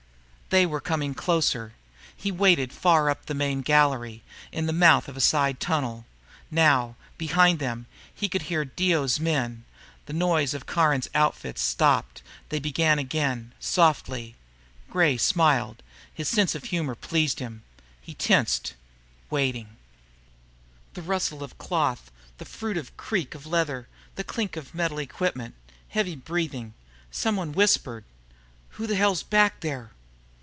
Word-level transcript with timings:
They 0.53 0.65
were 0.65 0.81
coming 0.81 1.13
closer. 1.15 1.75
He 2.13 2.29
waited 2.29 2.73
far 2.73 3.09
up 3.09 3.19
in 3.21 3.25
the 3.27 3.33
main 3.35 3.61
gallery, 3.61 4.21
in 4.51 4.65
the 4.65 4.73
mouth 4.73 5.07
of 5.07 5.15
a 5.15 5.21
side 5.21 5.61
tunnel. 5.61 6.05
Now, 6.51 6.97
behind 7.17 7.59
them, 7.59 7.85
he 8.13 8.27
could 8.27 8.41
hear 8.41 8.65
Dio's 8.65 9.17
men. 9.17 9.63
The 10.07 10.11
noise 10.11 10.53
of 10.53 10.65
Caron's 10.65 11.09
outfit 11.15 11.57
stopped, 11.57 12.21
then 12.49 12.61
began 12.61 12.99
again, 12.99 13.53
softly. 13.61 14.35
Gray 14.89 15.15
smiled, 15.15 15.81
his 16.13 16.27
sense 16.27 16.53
of 16.53 16.65
humor 16.65 16.95
pleased. 16.95 17.41
He 18.01 18.13
tensed, 18.13 18.73
waiting. 19.29 19.77
The 20.95 21.01
rustle 21.01 21.43
of 21.45 21.57
cloth, 21.57 22.11
the 22.39 22.43
furtive 22.43 22.97
creak 22.97 23.33
of 23.35 23.47
leather, 23.47 23.87
the 24.15 24.25
clink 24.25 24.57
of 24.57 24.75
metal 24.75 24.99
equipment. 24.99 25.55
Heavy 25.87 26.17
breathing. 26.17 26.73
Somebody 27.09 27.51
whispered, 27.51 28.03
"Who 28.71 28.85
the 28.85 28.97
hell's 28.97 29.21
that 29.21 29.29
back 29.29 29.61
there?" 29.61 29.91